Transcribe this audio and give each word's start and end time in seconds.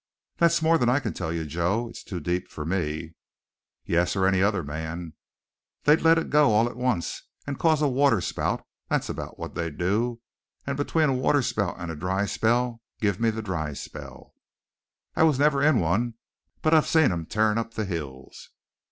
"That's 0.37 0.63
more 0.63 0.79
than 0.79 0.89
I 0.89 0.99
can 0.99 1.13
tell 1.13 1.31
you, 1.31 1.45
Joe. 1.45 1.87
It's 1.87 2.03
too 2.03 2.19
deep 2.19 2.47
for 2.47 2.65
me." 2.65 3.13
"Yes, 3.85 4.15
or 4.15 4.25
any 4.25 4.41
other 4.41 4.63
man. 4.63 5.13
They'd 5.83 6.01
let 6.01 6.17
it 6.17 6.31
go 6.31 6.53
all 6.53 6.67
at 6.67 6.75
once 6.75 7.21
and 7.45 7.59
cause 7.59 7.83
a 7.83 7.87
waterspout, 7.87 8.65
that's 8.89 9.09
about 9.09 9.37
what 9.37 9.53
they'd 9.53 9.77
do, 9.77 10.19
and 10.65 10.75
between 10.75 11.09
a 11.09 11.13
waterspout 11.13 11.75
and 11.77 11.91
a 11.91 11.95
dry 11.95 12.25
spell, 12.25 12.81
give 12.99 13.19
me 13.19 13.29
the 13.29 13.43
dry 13.43 13.73
spell!" 13.73 14.33
"I 15.15 15.21
never 15.23 15.59
was 15.61 15.67
in 15.67 15.79
one, 15.79 16.15
but 16.63 16.73
I've 16.73 16.87
seen 16.87 17.11
'em 17.11 17.27
tearin' 17.27 17.59
up 17.59 17.75
the 17.75 17.85
hills." 17.85 18.49